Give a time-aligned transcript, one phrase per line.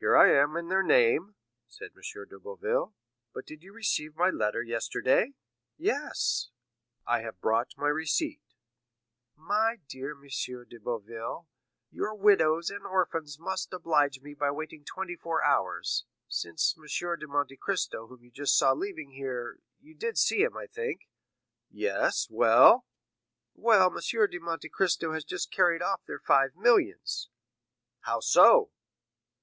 [0.00, 1.34] "Here I am in their name,"
[1.66, 2.26] said M.
[2.28, 2.92] de Boville;
[3.32, 5.32] "but did you receive my letter yesterday?"
[5.78, 6.50] "Yes."
[7.06, 8.42] "I have brought my receipt."
[9.38, 10.26] 50111m "My dear M.
[10.68, 11.46] de Boville,
[11.90, 16.84] your widows and orphans must oblige me by waiting twenty four hours, since M.
[17.18, 21.08] de Monte Cristo whom you just saw leaving here—you did see him, I think?"
[21.70, 22.84] "Yes; well?"
[23.54, 23.98] "Well, M.
[24.30, 27.30] de Monte Cristo has just carried off their five millions."
[28.00, 28.72] "How so?"